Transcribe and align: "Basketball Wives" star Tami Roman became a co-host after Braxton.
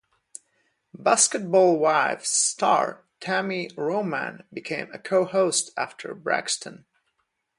"Basketball 0.95 1.77
Wives" 1.77 2.27
star 2.27 3.05
Tami 3.19 3.71
Roman 3.77 4.43
became 4.51 4.91
a 4.91 4.97
co-host 4.97 5.69
after 5.77 6.15
Braxton. 6.15 6.85